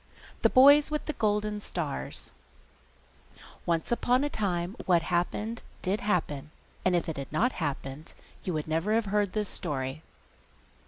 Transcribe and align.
THE 0.41 0.49
BOYS 0.49 0.89
WITH 0.89 1.05
THE 1.05 1.13
GOLDEN 1.13 1.61
STARS 1.61 2.31
Once 3.67 3.91
upon 3.91 4.23
a 4.23 4.29
time 4.31 4.75
what 4.87 5.03
happened 5.03 5.61
did 5.83 6.01
happen: 6.01 6.49
and 6.83 6.95
if 6.95 7.07
it 7.07 7.17
had 7.17 7.31
not 7.31 7.51
happened, 7.51 8.15
you 8.43 8.51
would 8.55 8.67
never 8.67 8.93
have 8.95 9.05
heard 9.05 9.33
this 9.33 9.47
story. 9.47 10.01